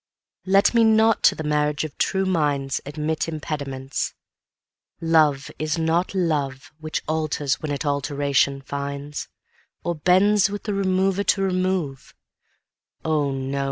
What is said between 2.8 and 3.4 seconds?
Admit